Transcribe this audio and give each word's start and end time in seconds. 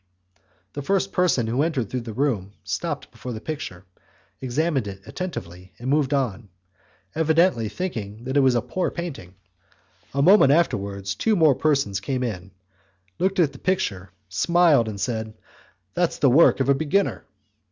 The 0.73 0.81
first 0.81 1.11
person 1.11 1.45
who 1.45 1.61
passed 1.61 1.89
through 1.91 2.01
the 2.01 2.11
room 2.13 2.53
stopped 2.63 3.11
before 3.11 3.33
the 3.33 3.39
picture, 3.39 3.85
examined 4.41 4.87
it 4.87 4.99
attentively, 5.05 5.73
and 5.77 5.91
moved 5.91 6.11
on, 6.11 6.49
evidently 7.13 7.69
thinking 7.69 8.23
that 8.23 8.35
it 8.35 8.39
was 8.39 8.55
a 8.55 8.63
poor 8.63 8.89
painting; 8.89 9.35
a 10.11 10.23
moment 10.23 10.53
afterwards 10.53 11.13
two 11.13 11.35
more 11.35 11.53
persons 11.53 11.99
came 11.99 12.23
in, 12.23 12.49
looked 13.19 13.39
at 13.39 13.53
the 13.53 13.59
picture, 13.59 14.09
smiled, 14.27 14.87
and 14.89 14.99
said, 14.99 15.35
"That's 15.93 16.17
the 16.17 16.31
work 16.31 16.59
of 16.61 16.67
a 16.69 16.73
beginner." 16.73 17.23